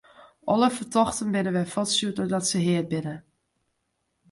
[0.51, 3.15] Alle fertochten binne wer fuortstjoerd neidat se heard binne.